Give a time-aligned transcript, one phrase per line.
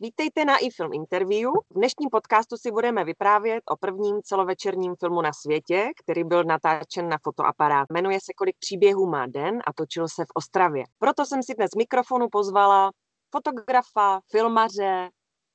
[0.00, 1.50] Vítejte na iFilm Interview.
[1.70, 7.08] V dnešním podcastu si budeme vyprávět o prvním celovečerním filmu na světě, který byl natáčen
[7.08, 7.86] na fotoaparát.
[7.92, 10.84] Jmenuje se Kolik příběhů má den a točil se v Ostravě.
[10.98, 12.90] Proto jsem si dnes z mikrofonu pozvala
[13.30, 15.10] fotografa, filmaře,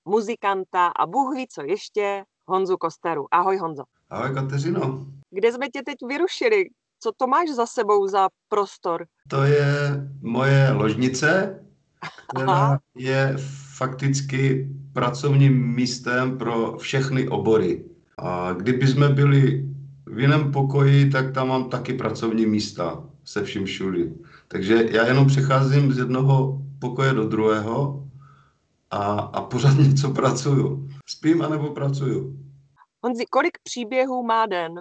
[0.06, 3.26] muzikanta a Bůh ví co ještě, Honzu Kosteru.
[3.32, 3.84] Ahoj Honzo.
[4.10, 5.06] Ahoj Kateřino.
[5.30, 6.66] Kde jsme tě teď vyrušili?
[7.00, 9.06] Co to máš za sebou za prostor?
[9.30, 9.66] To je
[10.22, 11.60] moje ložnice,
[12.28, 12.80] která Aha.
[12.96, 13.36] je
[13.84, 17.84] fakticky pracovním místem pro všechny obory.
[18.18, 19.66] A kdyby jsme byli
[20.06, 24.14] v jiném pokoji, tak tam mám taky pracovní místa se vším všudy.
[24.48, 28.08] Takže já jenom přecházím z jednoho pokoje do druhého
[28.92, 30.90] a, a pořád něco pracuju.
[31.08, 32.40] Spím anebo pracuju.
[33.04, 34.74] Honzi, kolik příběhů má den?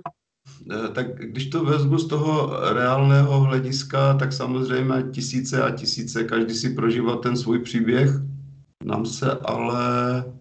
[0.70, 6.54] Eh, tak když to vezmu z toho reálného hlediska, tak samozřejmě tisíce a tisíce, každý
[6.54, 8.31] si prožívá ten svůj příběh.
[8.84, 9.84] Nám se ale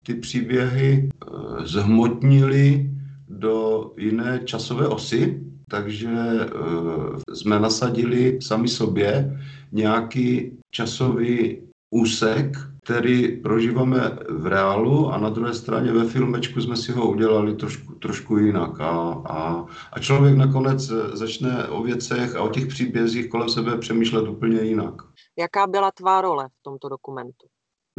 [0.05, 1.27] ty příběhy eh,
[1.65, 2.91] zhmotnily
[3.29, 9.39] do jiné časové osy, takže eh, jsme nasadili sami sobě
[9.71, 16.91] nějaký časový úsek, který prožíváme v reálu a na druhé straně ve filmečku jsme si
[16.91, 18.79] ho udělali trošku, trošku jinak.
[18.79, 18.89] A,
[19.29, 24.61] a, a člověk nakonec začne o věcech a o těch příbězích kolem sebe přemýšlet úplně
[24.61, 24.93] jinak.
[25.39, 27.47] Jaká byla tvá role v tomto dokumentu?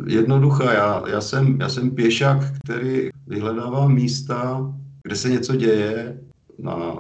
[0.07, 0.73] Jednoduchá.
[0.73, 6.21] Já, já, jsem, já jsem pěšák, který vyhledává místa, kde se něco děje.
[6.59, 6.97] Na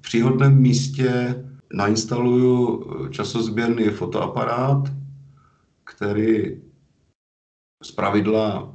[0.00, 1.34] příhodném místě
[1.72, 4.92] nainstaluju časozběrný fotoaparát,
[5.84, 6.62] který
[7.82, 8.74] z pravidla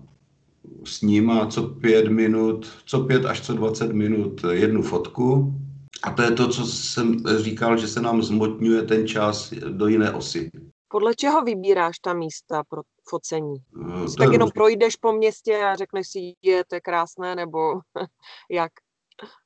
[0.84, 5.56] snímá co pět minut, co pět až co 20 minut jednu fotku.
[6.04, 10.12] A to je to, co jsem říkal, že se nám zmotňuje ten čas do jiné
[10.12, 10.50] osy.
[10.88, 13.56] Podle čeho vybíráš ta místa pro focení?
[13.78, 17.60] Uh, tak jenom projdeš po městě a řekneš si, je to je krásné, nebo
[18.52, 18.72] jak?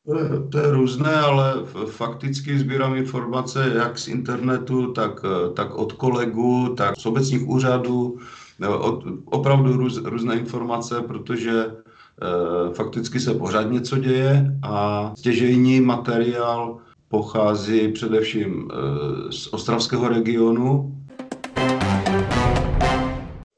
[0.06, 1.54] To je, to je různé, ale
[1.86, 5.20] fakticky sbírám informace jak z internetu, tak,
[5.55, 8.20] tak od kolegů, tak z obecních úřadů,
[8.67, 16.77] od, opravdu růz, různé informace, protože e, fakticky se pořád něco děje a stěžejní materiál
[17.08, 21.01] pochází především e, z ostravského regionu.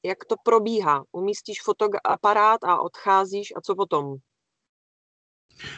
[0.05, 1.03] Jak to probíhá?
[1.11, 4.15] Umístíš fotoaparát a odcházíš a co potom?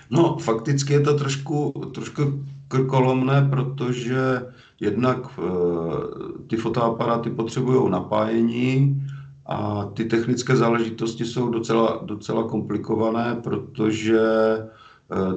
[0.09, 2.22] No, fakticky je to trošku, trošku
[2.68, 4.42] krkolomné, protože
[4.80, 5.42] jednak e,
[6.48, 9.02] ty fotoaparáty potřebují napájení
[9.46, 14.20] a ty technické záležitosti jsou docela, docela komplikované, protože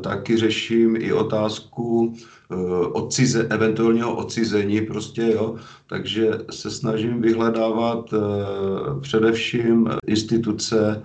[0.00, 2.14] taky řeším i otázku
[2.50, 2.54] e,
[2.86, 5.56] odcize, eventuálního odcizení prostě, jo.
[5.86, 8.18] Takže se snažím vyhledávat e,
[9.00, 11.02] především instituce,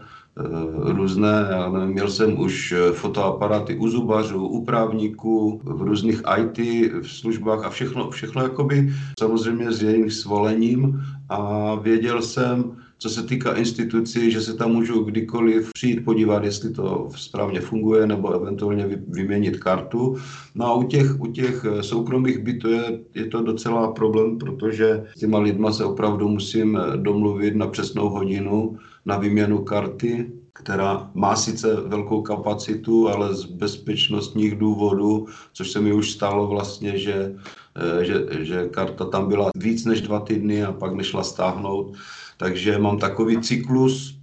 [0.75, 6.57] různé, já nevím, měl jsem už fotoaparáty u zubařů, u právníků, v různých IT
[7.01, 13.23] v službách a všechno, všechno jakoby samozřejmě s jejich svolením a věděl jsem, co se
[13.23, 19.01] týká institucí, že se tam můžu kdykoliv přijít podívat, jestli to správně funguje, nebo eventuálně
[19.07, 20.15] vyměnit kartu.
[20.55, 25.03] No a u těch, u těch eh, soukromých bytů je, je to docela problém, protože
[25.15, 31.09] s těma lidma se opravdu musím eh, domluvit na přesnou hodinu na výměnu karty, která
[31.13, 37.35] má sice velkou kapacitu, ale z bezpečnostních důvodů, což se mi už stalo vlastně, že,
[37.75, 41.95] eh, že, že karta tam byla víc než dva týdny a pak nešla stáhnout,
[42.43, 44.19] takže mám takový cyklus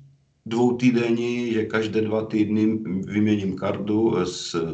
[0.47, 4.17] dvou týdení, že každé dva týdny vyměním kartu,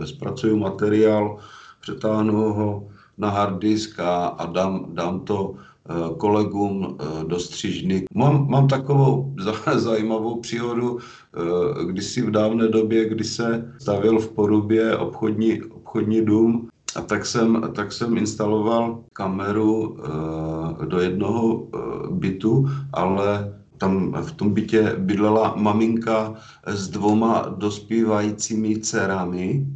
[0.04, 1.38] zpracuju materiál,
[1.80, 8.04] přetáhnu ho na hard disk a, a dám, dám to eh, kolegům eh, do střižny.
[8.14, 9.34] Mám, mám takovou
[9.74, 16.24] zajímavou příhodu, eh, když si v dávné době, kdy se stavil v Porubě obchodní, obchodní
[16.24, 24.12] dům, a tak jsem, tak jsem instaloval kameru uh, do jednoho uh, bytu, ale tam
[24.22, 26.34] v tom bytě bydlela maminka
[26.66, 29.66] s dvoma dospívajícími dcerami.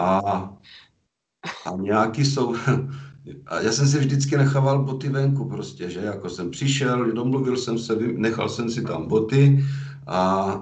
[0.00, 0.18] A,
[1.66, 2.54] a nějaký jsou...
[3.46, 6.00] A já jsem si vždycky nechával boty venku prostě, že?
[6.00, 9.64] Jako jsem přišel, domluvil jsem se, nechal jsem si tam boty
[10.08, 10.52] a,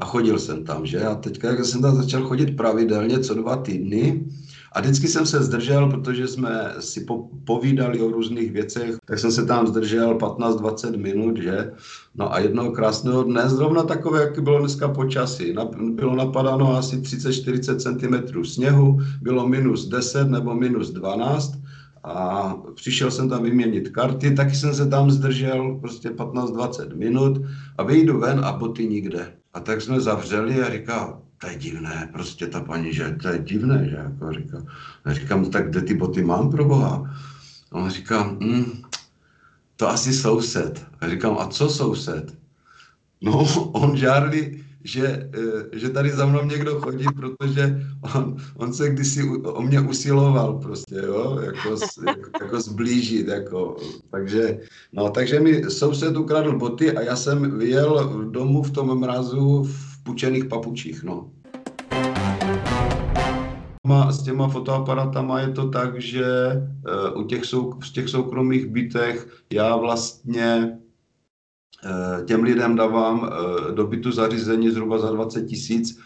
[0.00, 1.04] a chodil jsem tam, že?
[1.04, 4.24] A teďka, jak jsem tam začal chodit pravidelně co dva týdny,
[4.74, 9.32] a vždycky jsem se zdržel, protože jsme si po, povídali o různých věcech, tak jsem
[9.32, 11.72] se tam zdržel 15-20 minut, že?
[12.14, 15.54] No a jednoho krásného dne, zrovna takové, jak bylo dneska počasí,
[15.90, 21.61] bylo napadáno asi 30-40 cm sněhu, bylo minus 10 nebo minus 12
[22.04, 27.42] a přišel jsem tam vyměnit karty, taky jsem se tam zdržel prostě 15-20 minut
[27.78, 29.32] a vyjdu ven a boty nikde.
[29.54, 33.38] A tak jsme zavřeli a říkal, to je divné, prostě ta paní, že to je
[33.38, 34.62] divné, že jako říká.
[35.04, 37.14] A říkám, tak kde ty boty mám pro boha?
[37.72, 38.82] A on říká, hm,
[39.76, 40.86] to asi soused.
[41.00, 42.38] A říkám, a co soused?
[43.20, 48.90] No, on žárli, že, eh, že tady za mnou někdo chodí, protože on, on se
[48.90, 51.76] kdysi o mě usiloval prostě, jo, jako,
[52.06, 53.76] jako, jako zblížit, jako,
[54.10, 54.60] takže,
[54.92, 60.02] no, takže mi soused ukradl boty a já jsem vyjel domů v tom mrazu v
[60.02, 61.30] pučených papučích, no.
[64.10, 66.24] S těma fotoaparatama je to tak, že
[67.14, 70.78] uh, u těch sou, v těch soukromých bytech já vlastně
[72.24, 75.98] těm lidem dávám uh, do bytu zařízení zhruba za 20 tisíc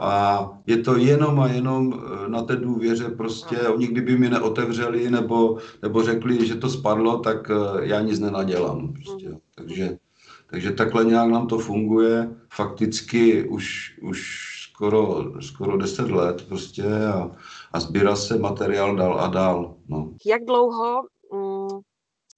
[0.00, 5.58] a je to jenom a jenom na té důvěře prostě, oni kdyby mi neotevřeli nebo,
[5.82, 7.50] nebo řekli, že to spadlo, tak
[7.80, 8.92] já nic nenadělám.
[8.92, 9.28] Prostě.
[9.28, 9.38] Mhm.
[9.54, 9.98] Takže,
[10.50, 12.30] takže takhle nějak nám to funguje.
[12.52, 17.30] Fakticky už, už skoro, skoro 10 let prostě a,
[17.72, 19.74] a sbírá se materiál dál a dál.
[19.88, 20.10] No.
[20.26, 21.02] Jak dlouho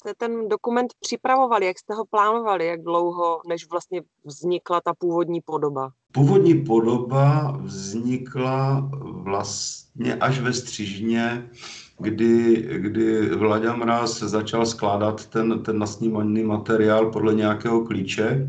[0.05, 5.41] jste ten dokument připravovali, jak jste ho plánovali, jak dlouho, než vlastně vznikla ta původní
[5.41, 5.91] podoba?
[6.13, 11.51] Původní podoba vznikla vlastně až ve Střižně,
[11.99, 18.49] kdy, kdy Vlaďa Mráz začal skládat ten, ten nasnímaný materiál podle nějakého klíče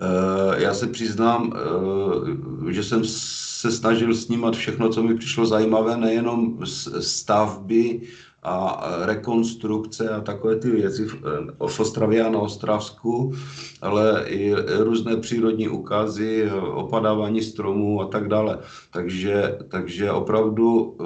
[0.00, 5.96] Eh, já se přiznám, eh, že jsem se snažil snímat všechno, co mi přišlo zajímavé,
[5.96, 6.58] nejenom
[7.00, 8.00] stavby
[8.42, 13.32] a rekonstrukce a takové ty věci v eh, Ostravě a na Ostravsku,
[13.82, 18.58] ale i různé přírodní ukazy, opadávání stromů a tak dále.
[18.92, 20.96] Takže, takže opravdu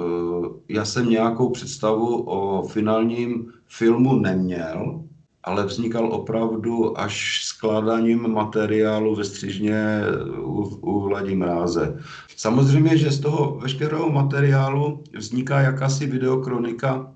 [0.69, 5.03] já jsem nějakou představu o finálním filmu neměl,
[5.43, 10.01] ale vznikal opravdu až skládáním materiálu ve střižně
[10.39, 11.99] u, u Vladimráze.
[12.35, 17.11] Samozřejmě, že z toho veškerého materiálu vzniká jakási videokronika,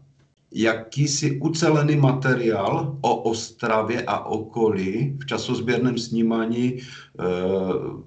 [0.52, 6.82] jakýsi ucelený materiál o Ostravě a okolí v časozběrném snímání e,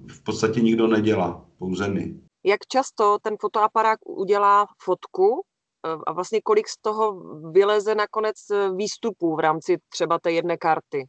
[0.07, 2.15] v podstatě nikdo nedělá, pouze my.
[2.45, 5.43] Jak často ten fotoaparát udělá fotku
[6.07, 8.35] a vlastně kolik z toho vyleze nakonec
[8.75, 11.07] výstupů v rámci třeba té jedné karty?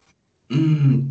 [0.48, 1.10] Mm,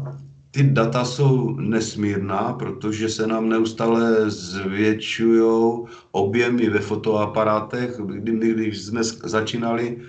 [0.53, 7.99] ty data jsou nesmírná, protože se nám neustále zvětšují objemy ve fotoaparátech.
[8.05, 10.01] Kdy, když jsme začínali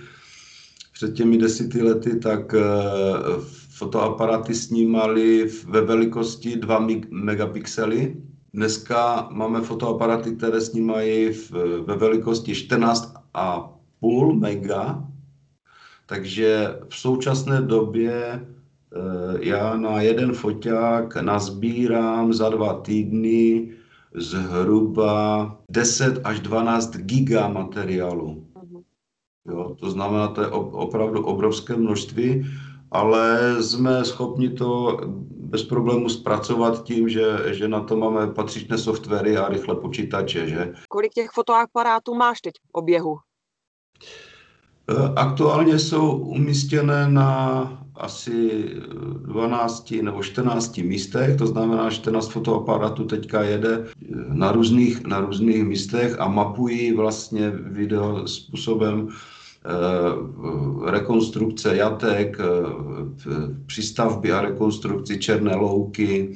[0.93, 8.15] před těmi deseti lety, tak uh, fotoaparáty snímaly ve velikosti 2 megapixely.
[8.53, 11.29] Dneska máme fotoaparaty, které snímají
[11.85, 15.07] ve velikosti 14 a půl mega,
[16.05, 18.54] takže v současné době eh,
[19.39, 23.71] já na jeden foťák nazbírám za dva týdny
[24.15, 28.45] zhruba 10 až 12 giga materiálu.
[28.63, 28.81] Mhm.
[29.45, 32.45] Jo, to znamená, to je opravdu obrovské množství,
[32.91, 34.99] ale jsme schopni to
[35.45, 40.49] bez problému zpracovat tím, že, že na to máme patřičné softwary a rychle počítače.
[40.49, 40.73] Že?
[40.89, 43.17] Kolik těch fotoaparátů máš teď v oběhu?
[44.89, 48.65] Eh, aktuálně jsou umístěné na asi
[49.25, 53.93] 12 nebo 14 místech, to znamená, že 14 fotoaparátů teďka jede eh,
[54.27, 62.37] na různých, na různých místech a mapují vlastně video způsobem eh, rekonstrukce jatek,
[63.65, 66.35] přístavby a rekonstrukci Černé louky.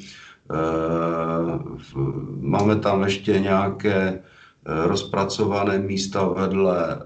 [2.39, 4.19] Máme tam ještě nějaké
[4.65, 6.99] rozpracované místa vedle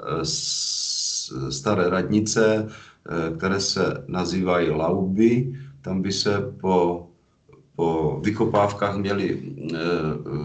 [1.50, 2.93] staré radnice, eh,
[3.38, 5.54] které se nazývají lauby.
[5.82, 7.08] Tam by se po,
[7.76, 9.42] po vykopávkách měly
[9.74, 9.78] eh,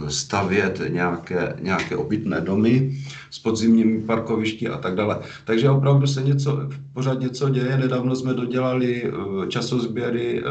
[0.09, 2.99] stavět nějaké, nějaké obytné domy
[3.31, 5.21] s podzimními parkovišti a tak dále.
[5.45, 7.79] Takže opravdu se něco, pořád něco děje.
[7.79, 10.43] Nedávno jsme dodělali eh, časozběry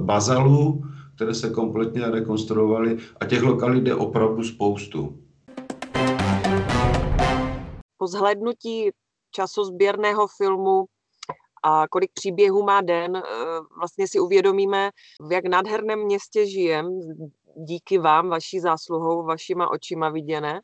[0.00, 5.18] bazalů, které se kompletně rekonstruovaly a těch lokalit je opravdu spoustu.
[7.98, 8.90] Po zhlédnutí
[9.30, 10.84] časozběrného filmu
[11.62, 13.22] a kolik příběhů má den, eh,
[13.78, 14.90] vlastně si uvědomíme,
[15.20, 17.00] v jak nádherném městě žijem,
[17.56, 20.60] díky vám, vaší zásluhou, vašima očima viděné.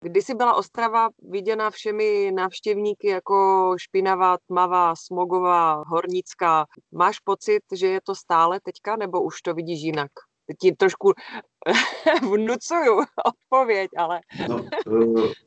[0.00, 6.66] Kdysi byla Ostrava viděna všemi návštěvníky jako špinavá, tmavá, smogová, hornická.
[6.92, 10.10] Máš pocit, že je to stále teďka, nebo už to vidíš jinak?
[10.46, 11.12] Teď ti trošku
[12.22, 14.20] vnucuju odpověď, ale...
[14.48, 15.32] no, uh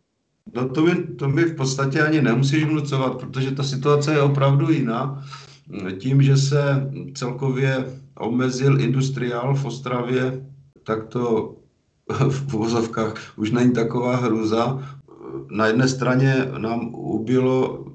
[0.56, 4.72] No to mi, to mi v podstatě ani nemusíš vnucovat, protože ta situace je opravdu
[4.72, 5.24] jiná.
[5.98, 7.86] Tím, že se celkově
[8.18, 10.46] omezil industriál v Ostravě,
[10.84, 11.56] tak to
[12.30, 14.80] v uvozovkách už není taková hruza.
[15.52, 17.86] Na jedné straně nám ubilo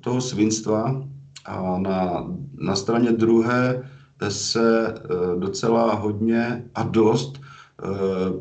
[0.00, 1.02] toho svinstva
[1.44, 3.88] a na, na straně druhé
[4.28, 7.40] se eh, docela hodně a dost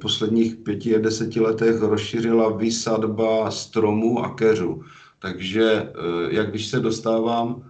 [0.02, 4.82] posledních pěti a deseti letech rozšířila výsadba stromů a keřů.
[5.20, 5.92] Takže eh,
[6.30, 7.64] jak když se dostávám,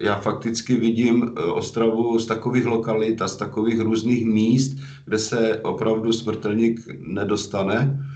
[0.00, 6.12] já fakticky vidím Ostravu z takových lokalit a z takových různých míst, kde se opravdu
[6.12, 8.06] smrtelník nedostane.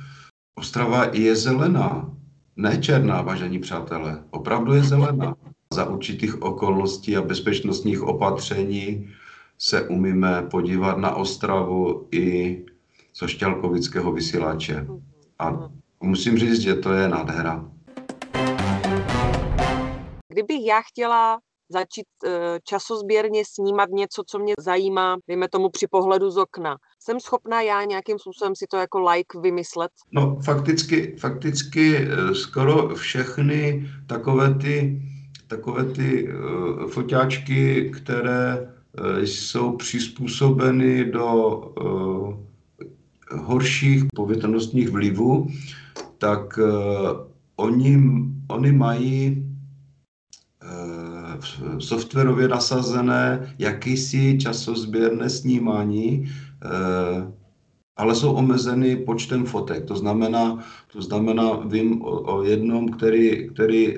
[0.54, 2.10] Ostrava je zelená,
[2.56, 5.34] ne černá, vážení přátelé, opravdu je zelená
[5.74, 9.08] za určitých okolností a bezpečnostních opatření
[9.62, 12.58] se umíme podívat na Ostravu i
[13.14, 14.86] zo šťalkovického vysílače.
[15.38, 17.70] A musím říct, že to je nádhera.
[20.28, 21.38] Kdybych já chtěla
[21.68, 26.76] začít eh, časozběrně snímat něco, co mě zajímá, dejme tomu při pohledu z okna.
[27.02, 29.90] Jsem schopná já nějakým způsobem si to jako like vymyslet?
[30.12, 35.02] No fakticky, fakticky eh, skoro všechny takové ty
[35.50, 38.72] takové ty uh, foťáčky, které
[39.20, 42.34] jsou přizpůsobeny do uh,
[43.40, 45.48] horších povětrnostních vlivů,
[46.18, 46.66] tak uh,
[47.56, 48.02] oni,
[48.48, 49.50] oni mají
[51.78, 56.30] softwarově nasazené jakýsi časozběrné snímání,
[57.96, 59.84] ale jsou omezeny počtem fotek.
[59.84, 63.94] To znamená, to znamená vím o, o jednom, který, který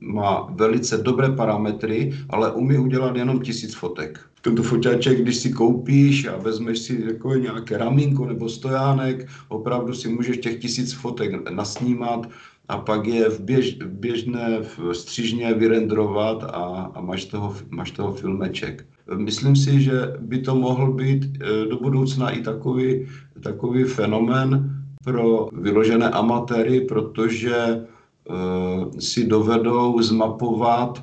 [0.00, 4.20] má velice dobré parametry, ale umí udělat jenom tisíc fotek.
[4.46, 10.08] Tento foťáček, když si koupíš a vezmeš si jako nějaké ramínko nebo stojánek, opravdu si
[10.08, 12.30] můžeš těch tisíc fotek nasnímat
[12.68, 17.90] a pak je v, běž, v běžné v střížně vyrendrovat a, a máš, toho, máš
[17.90, 18.86] toho filmeček.
[19.16, 23.06] Myslím si, že by to mohl být eh, do budoucna i takový,
[23.42, 24.70] takový fenomén
[25.04, 27.86] pro vyložené amatéry, protože
[28.30, 31.02] uh, si dovedou zmapovat,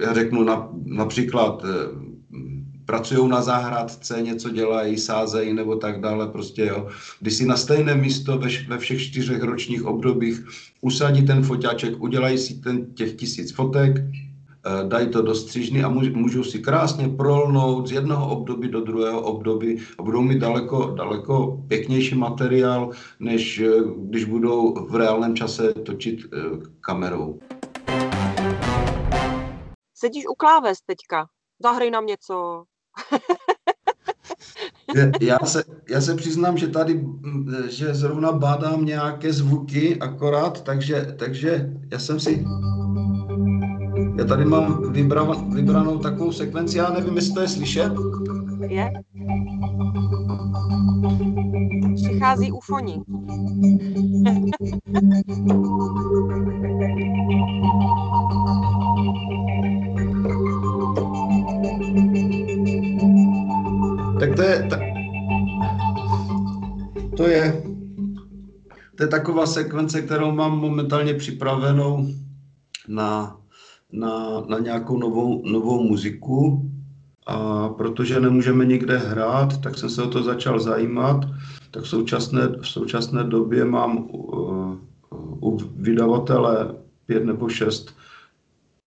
[0.00, 2.03] já řeknu na, například, uh,
[2.86, 6.88] pracují na zahradce, něco dělají, sázejí nebo tak dále, prostě jo.
[7.20, 10.44] Když si na stejné místo ve, ve všech čtyřech ročních obdobích
[10.80, 13.96] usadí ten foťáček, udělají si ten těch tisíc fotek,
[14.66, 19.22] Eh, dají to do střížny a můžou si krásně prolnout z jednoho období do druhého
[19.22, 25.72] období a budou mít daleko, daleko pěknější materiál, než eh, když budou v reálném čase
[25.72, 26.38] točit eh,
[26.80, 27.38] kamerou.
[29.94, 31.26] Sedíš u kláves teďka.
[31.62, 32.64] Zahraj nám něco.
[35.20, 37.04] Já, se, já se přiznám, že tady,
[37.68, 42.44] že zrovna bádám nějaké zvuky akorát, takže, takže já jsem si
[44.18, 47.92] já tady mám vybra, vybranou takovou sekvenci, já nevím, jestli to je slyšet.
[48.68, 48.92] Je.
[51.94, 53.02] Přichází ufoní.
[64.36, 64.78] to je, ta,
[67.16, 67.62] to je,
[68.96, 72.06] to je taková sekvence, kterou mám momentálně připravenou
[72.88, 73.36] na
[73.94, 76.70] na, na nějakou novou, novou muziku
[77.26, 81.24] a protože nemůžeme nikde hrát, tak jsem se o to začal zajímat.
[81.70, 84.76] Tak v současné, v současné době mám uh,
[85.40, 86.74] u vydavatele
[87.06, 87.94] pět nebo šest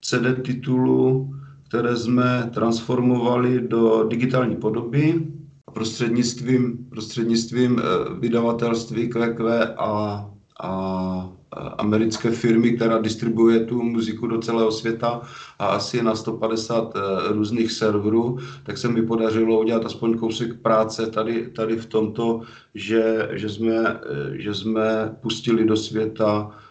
[0.01, 1.35] CD titulů,
[1.71, 5.27] které jsme transformovali do digitální podoby
[5.75, 10.27] prostřednictvím, prostřednictvím uh, vydavatelství QQ a,
[10.61, 11.31] a
[11.79, 15.23] americké firmy, která distribuje tu muziku do celého světa
[15.59, 17.01] a asi na 150 eh,
[17.33, 22.41] různých serverů, tak se mi podařilo udělat aspoň kousek práce tady, tady v tomto,
[22.75, 23.99] že, že, jsme, eh,
[24.33, 26.70] že jsme pustili do světa eh,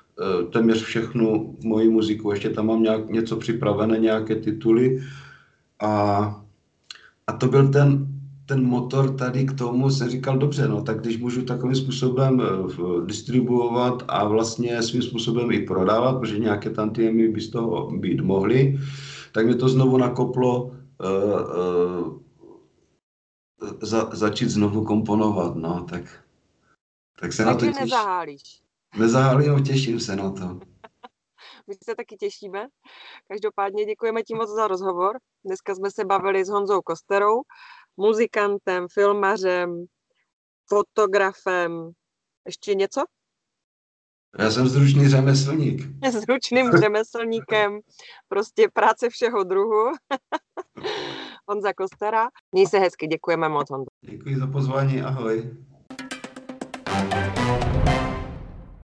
[0.52, 2.32] téměř všechnu moji muziku.
[2.32, 5.04] Ještě tam mám nějak, něco připravené, nějaké tituly.
[5.82, 5.92] A,
[7.28, 8.10] a to byl ten
[8.50, 13.06] ten motor tady k tomu jsem říkal, dobře, no tak když můžu takovým způsobem eh,
[13.06, 18.80] distribuovat a vlastně svým způsobem i prodávat, protože nějaké tantiemy by z toho být mohly,
[19.32, 20.74] tak mě to znovu nakoplo uh,
[22.02, 22.20] uh,
[23.82, 26.04] za, začít znovu komponovat, no, tak,
[27.20, 27.82] tak se Takže na to těším.
[27.82, 28.62] nezahálíš.
[28.98, 30.60] Nezahálím, těším se na to.
[31.68, 32.68] My se taky těšíme.
[33.28, 35.18] Každopádně děkujeme ti moc za rozhovor.
[35.46, 37.42] Dneska jsme se bavili s Honzou Kosterou,
[37.98, 39.86] muzikantem, filmařem,
[40.70, 41.92] fotografem.
[42.46, 43.04] Ještě něco?
[44.40, 45.82] Já jsem zručný řemeslník.
[46.12, 47.80] Zručným řemeslníkem,
[48.28, 49.92] prostě práce všeho druhu.
[51.48, 52.30] Honza Kostera.
[52.52, 53.88] Měj se hezky, děkujeme moc, Honzo.
[54.02, 55.58] Děkuji za pozvání, ahoj.